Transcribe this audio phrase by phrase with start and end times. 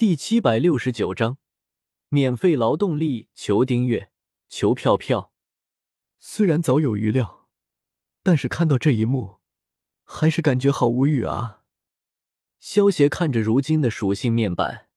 [0.00, 1.36] 第七百六十九章，
[2.08, 4.10] 免费劳动力，求订阅，
[4.48, 5.30] 求票票。
[6.18, 7.50] 虽然早有预料，
[8.22, 9.40] 但是看到这一幕，
[10.04, 11.64] 还是感觉好无语啊！
[12.58, 14.88] 萧协看着如今的属性面板，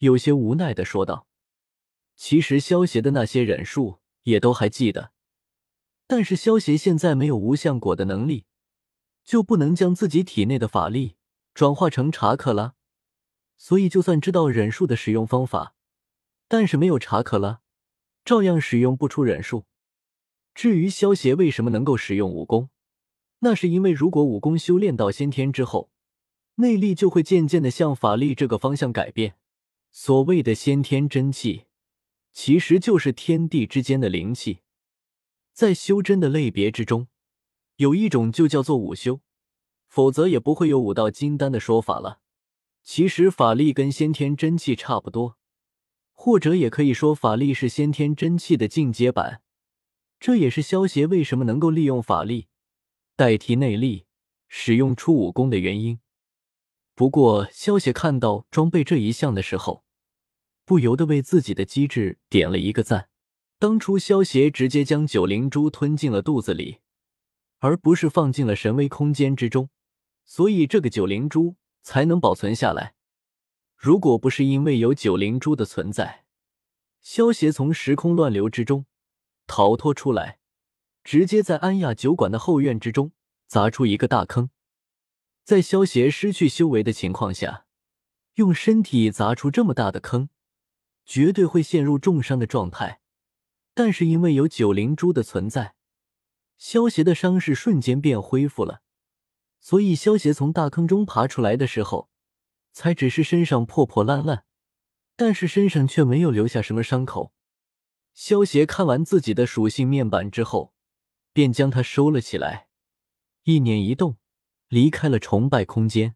[0.00, 1.26] 有些无奈的说道
[2.14, 5.12] ：“其实萧协的那些忍术也都还记得，
[6.06, 8.44] 但是萧协现在没有无相果的能力，
[9.24, 11.16] 就不能将自己体内的法力
[11.54, 12.74] 转化成查克拉。”
[13.56, 15.74] 所以，就算知道忍术的使用方法，
[16.48, 17.60] 但是没有查克拉，
[18.24, 19.64] 照样使用不出忍术。
[20.54, 22.70] 至于萧协为什么能够使用武功，
[23.40, 25.90] 那是因为如果武功修炼到先天之后，
[26.56, 29.36] 内力就会渐渐的向法力这个方向改变。
[29.90, 31.64] 所谓的先天真气，
[32.32, 34.60] 其实就是天地之间的灵气。
[35.52, 37.08] 在修真的类别之中，
[37.76, 39.20] 有一种就叫做武修，
[39.86, 42.20] 否则也不会有武道金丹的说法了。
[42.84, 45.38] 其实法力跟先天真气差不多，
[46.12, 49.40] 或者也可以说法力是先天真气的进阶版。
[50.20, 52.48] 这也是萧协为什么能够利用法力
[53.16, 54.04] 代替内力
[54.48, 55.98] 使用出武功的原因。
[56.94, 59.82] 不过，萧协看到装备这一项的时候，
[60.66, 63.08] 不由得为自己的机智点了一个赞。
[63.58, 66.80] 当初萧协直接将九灵珠吞进了肚子里，
[67.60, 69.70] 而不是放进了神威空间之中，
[70.26, 71.56] 所以这个九灵珠。
[71.84, 72.94] 才能保存下来。
[73.76, 76.24] 如果不是因为有九灵珠的存在，
[77.00, 78.86] 萧协从时空乱流之中
[79.46, 80.38] 逃脱出来，
[81.04, 83.12] 直接在安亚酒馆的后院之中
[83.46, 84.48] 砸出一个大坑。
[85.44, 87.66] 在萧协失去修为的情况下，
[88.36, 90.30] 用身体砸出这么大的坑，
[91.04, 93.02] 绝对会陷入重伤的状态。
[93.74, 95.74] 但是因为有九灵珠的存在，
[96.56, 98.80] 萧协的伤势瞬间便恢复了。
[99.64, 102.10] 所以，萧协从大坑中爬出来的时候，
[102.70, 104.44] 才只是身上破破烂烂，
[105.16, 107.32] 但是身上却没有留下什么伤口。
[108.12, 110.74] 萧协看完自己的属性面板之后，
[111.32, 112.68] 便将它收了起来，
[113.44, 114.18] 一念一动，
[114.68, 116.14] 离开了崇拜空间。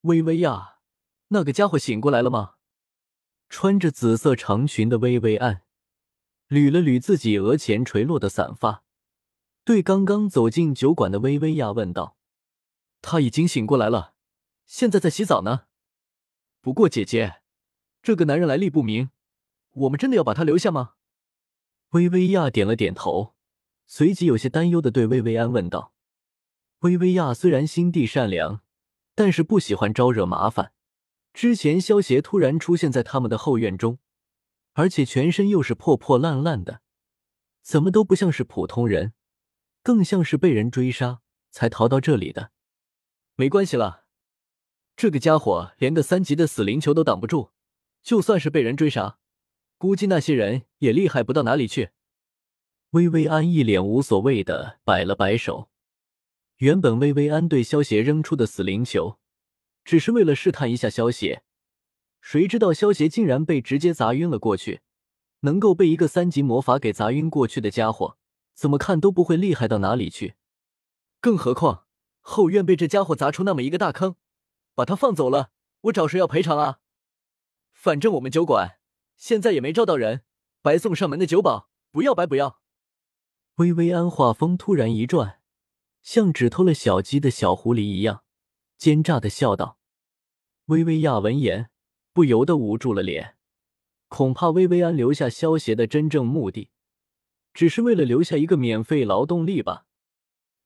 [0.00, 0.80] 微微呀，
[1.28, 2.54] 那个家伙醒过来了吗？
[3.48, 5.62] 穿着紫色长裙的微微安，
[6.48, 8.82] 捋了捋自己额前垂落的散发，
[9.64, 12.16] 对刚刚走进酒馆的微微亚问道。
[13.06, 14.14] 他已经醒过来了，
[14.64, 15.66] 现在在洗澡呢。
[16.62, 17.42] 不过姐姐，
[18.02, 19.10] 这个男人来历不明，
[19.72, 20.94] 我们真的要把他留下吗？
[21.90, 23.34] 薇薇亚点了点头，
[23.86, 25.92] 随即有些担忧的对薇薇安问道
[26.80, 28.62] ：“薇薇亚虽然心地善良，
[29.14, 30.72] 但是不喜欢招惹麻烦。
[31.34, 33.98] 之前萧协突然出现在他们的后院中，
[34.72, 36.80] 而且全身又是破破烂烂的，
[37.60, 39.12] 怎么都不像是普通人，
[39.82, 42.52] 更像是被人追杀才逃到这里的。”
[43.36, 44.04] 没关系了，
[44.96, 47.50] 这个家伙连个三级的死灵球都挡不住，
[48.02, 49.18] 就算是被人追杀，
[49.76, 51.90] 估计那些人也厉害不到哪里去。
[52.90, 55.68] 薇薇安一脸无所谓的摆了摆手。
[56.58, 59.18] 原本薇薇安对萧协扔出的死灵球，
[59.84, 61.42] 只是为了试探一下萧协，
[62.20, 64.82] 谁知道萧协竟然被直接砸晕了过去。
[65.40, 68.16] 能够被一个三级魔法给砸晕过去的家伙，
[68.54, 70.36] 怎么看都不会厉害到哪里去，
[71.20, 71.83] 更何况。
[72.26, 74.16] 后院被这家伙砸出那么一个大坑，
[74.74, 75.50] 把他放走了，
[75.82, 76.80] 我找谁要赔偿啊？
[77.70, 78.78] 反正我们酒馆
[79.14, 80.24] 现在也没招到人，
[80.62, 82.62] 白送上门的酒保不要白不要。
[83.56, 85.42] 薇薇安话锋突然一转，
[86.00, 88.24] 像只偷了小鸡的小狐狸一样，
[88.78, 89.78] 奸诈的笑道。
[90.64, 91.68] 薇薇亚闻言
[92.14, 93.36] 不由得捂住了脸，
[94.08, 96.70] 恐怕薇薇安留下萧协的真正目的，
[97.52, 99.84] 只是为了留下一个免费劳动力吧。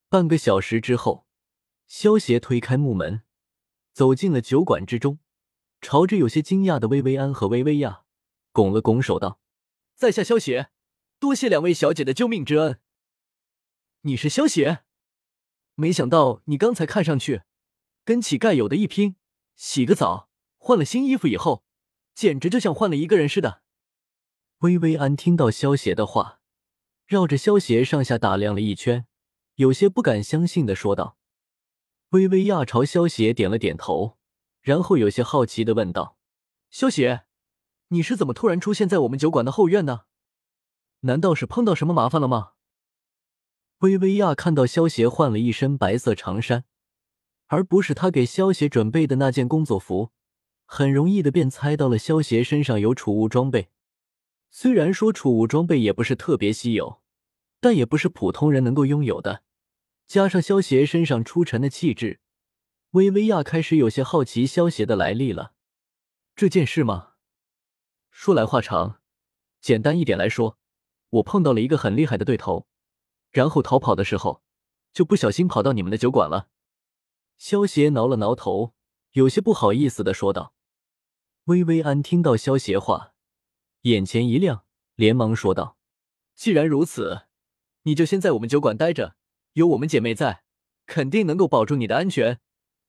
[0.08, 1.28] 半个小时之后。
[1.88, 3.22] 萧协推开木门，
[3.94, 5.19] 走进了酒馆之中，
[5.81, 8.04] 朝着有些惊讶的薇薇安和薇薇亚
[8.53, 9.41] 拱了拱手，道
[9.97, 10.71] ：“在下萧协，
[11.19, 12.78] 多谢两位小姐的救命之恩。
[14.03, 14.84] ”“你是萧协？
[15.76, 17.43] 没想到你刚才看上去
[18.05, 19.16] 跟乞丐有的一拼，
[19.56, 20.28] 洗个澡，
[20.59, 21.65] 换了新衣服以后，
[22.15, 23.62] 简直就像换了一个人似的。”
[24.58, 26.40] 薇薇安听到萧协的话，
[27.06, 29.06] 绕着萧协上下打量了一圈，
[29.55, 31.17] 有些不敢相信的说道。
[32.10, 34.16] 微微亚朝萧邪点了点头，
[34.62, 36.16] 然后有些好奇的问道
[36.70, 37.25] ：“萧邪，
[37.88, 40.05] 你是怎么突然出现在我们酒馆的后院呢？
[41.00, 42.52] 难道是碰到什么麻烦了吗？”
[43.81, 46.64] 薇薇亚看到萧邪换了一身白色长衫，
[47.49, 50.11] 而不是他给萧邪准备的那件工作服，
[50.64, 53.69] 很容易的便猜到了萧邪身上有储物装备。
[54.50, 57.02] 虽然说储物装备也不是特别稀有，
[57.61, 59.43] 但也不是普通人能够拥有的。
[60.08, 62.20] 加上萧协身上出尘的气质，
[62.93, 65.52] 薇薇亚开始有些好奇萧协的来历了。
[66.34, 67.12] 这件事吗？
[68.10, 69.02] 说来话长，
[69.60, 70.58] 简单一点来说，
[71.10, 72.66] 我碰到了一个很厉害的对头，
[73.31, 74.43] 然后逃跑的时候，
[74.94, 76.49] 就不小心跑到你们的酒馆了。
[77.37, 78.72] 萧协挠了挠头，
[79.12, 80.54] 有些不好意思的说道。
[81.44, 83.12] 薇薇安听到萧协话，
[83.82, 84.64] 眼前一亮，
[84.94, 85.76] 连忙说道
[86.34, 87.26] ：“既然如此，
[87.82, 89.16] 你就先在我们酒馆待着，
[89.58, 90.44] 有我们姐妹在，
[90.87, 92.38] 肯定能够保住你的安全。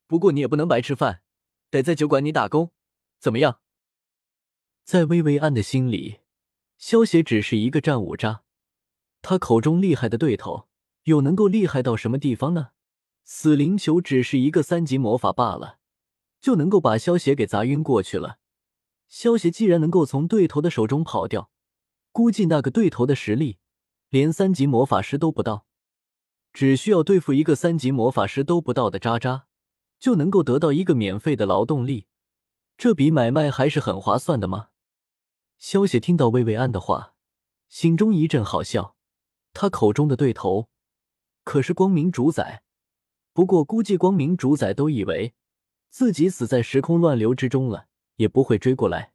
[0.06, 1.22] 不过你也不能白吃饭，
[1.68, 2.70] 得在酒馆里打工，
[3.18, 3.58] 怎么样？”
[4.84, 6.20] 在薇薇安的心里，
[6.78, 8.44] 萧协只是一个战五渣，
[9.20, 10.68] 他口中厉害的对头，
[11.04, 12.70] 又能够厉害到什么地方呢？
[13.24, 15.78] 死灵球只是一个三级魔法罢了，
[16.40, 18.38] 就能够把萧协给砸晕过去了。
[19.08, 21.50] 萧协既然能够从对头的手中跑掉，
[22.12, 23.58] 估计那个对头的实力
[24.08, 25.66] 连三级魔法师都不到，
[26.52, 29.46] 只需要对付一个三级魔法师都不到的渣渣，
[29.98, 32.06] 就能够得到一个免费的劳动力，
[32.76, 34.68] 这笔买卖还是很划算的吗？
[35.58, 37.14] 萧协听到薇薇安的话，
[37.68, 38.96] 心中一阵好笑。
[39.52, 40.68] 他口中的对头
[41.44, 42.62] 可是光明主宰，
[43.32, 45.34] 不过估计光明主宰都以为
[45.88, 47.86] 自己死在时空乱流之中了，
[48.16, 49.12] 也不会追过来。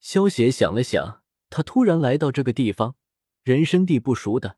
[0.00, 2.96] 萧协想了想，他突然来到这个地方，
[3.44, 4.56] 人生地不熟的，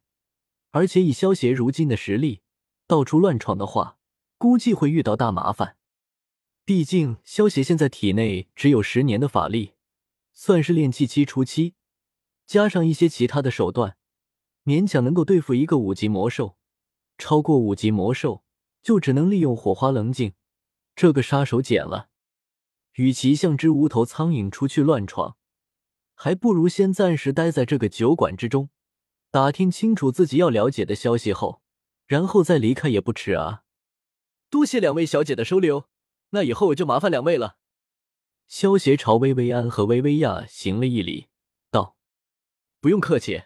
[0.74, 2.40] 而且以萧协如今的实力，
[2.88, 3.96] 到处乱闯的话，
[4.38, 5.76] 估计会遇到大麻烦。
[6.64, 9.74] 毕竟萧协现在体内只有十年的法力。
[10.32, 11.74] 算是炼气期初期，
[12.44, 13.96] 加上一些其他的手段，
[14.64, 16.56] 勉强能够对付一个五级魔兽。
[17.18, 18.42] 超过五级魔兽，
[18.82, 20.32] 就只能利用火花棱镜
[20.96, 22.08] 这个杀手锏了。
[22.94, 25.36] 与其像只无头苍蝇出去乱闯，
[26.16, 28.70] 还不如先暂时待在这个酒馆之中，
[29.34, 31.60] 打听清楚自己要了解的消息后，
[32.06, 33.64] 然后再离开也不迟啊。
[34.48, 35.88] 多谢两位小姐的收留，
[36.30, 37.56] 那以后我就麻烦两位了。
[38.46, 41.26] 萧协朝薇薇安和薇薇亚行了一礼，
[41.72, 41.96] 道
[42.80, 43.42] ：“不用客气，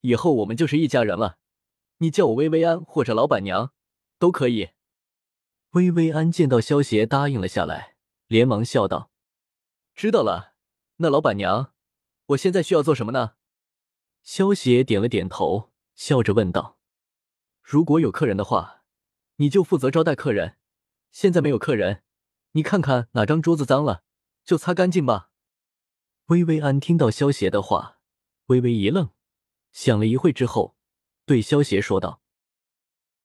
[0.00, 1.38] 以后我们就是一家人了。
[1.98, 3.72] 你叫我薇薇安或者老板娘
[4.18, 4.70] 都可以。”
[5.74, 7.94] 薇薇安见到萧协答应了下来，
[8.26, 9.12] 连忙笑道
[9.94, 10.54] ：“知道了。
[10.96, 11.72] 那老板娘，
[12.26, 13.34] 我现在需要做什么呢？”
[14.22, 16.78] 萧邪点了点头，笑着问道
[17.62, 18.84] ：“如果有客人的话，
[19.36, 20.56] 你就负责招待客人。
[21.10, 22.02] 现在没有客人，
[22.52, 24.04] 你看看哪张桌子脏了。”
[24.42, 25.30] 就擦干净吧。
[26.26, 27.98] 薇薇安听到萧邪的话，
[28.46, 29.10] 微微一愣，
[29.70, 30.74] 想了一会之后，
[31.24, 32.19] 对萧邪说道。